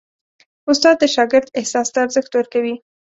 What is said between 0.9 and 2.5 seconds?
د شاګرد احساس ته ارزښت